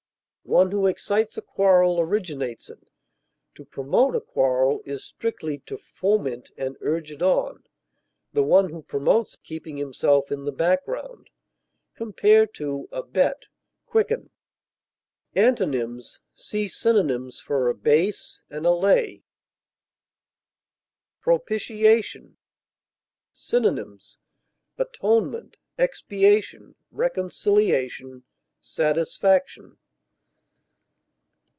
One 0.43 0.71
who 0.71 0.85
excites 0.87 1.37
a 1.37 1.41
quarrel 1.41 1.97
originates 2.01 2.69
it; 2.69 2.83
to 3.55 3.63
promote 3.63 4.17
a 4.17 4.19
quarrel 4.19 4.81
is 4.83 5.01
strictly 5.05 5.59
to 5.59 5.77
foment 5.77 6.51
and 6.57 6.75
urge 6.81 7.09
it 7.09 7.21
on, 7.21 7.63
the 8.33 8.43
one 8.43 8.69
who 8.69 8.81
promotes 8.81 9.37
keeping 9.37 9.77
himself 9.77 10.29
in 10.29 10.43
the 10.43 10.51
background. 10.51 11.29
Compare 11.95 12.47
ABET; 12.91 13.43
QUICKEN. 13.85 14.29
Antonyms: 15.35 16.19
See 16.33 16.67
synonyms 16.67 17.39
for 17.39 17.69
ABASE; 17.69 18.41
ALLAY. 18.51 19.23
PROPITIATION. 21.21 22.35
Synonyms: 23.31 24.19
atonement, 24.77 25.59
expiation, 25.77 26.75
reconciliation, 26.91 28.23
satisfaction. 28.59 29.77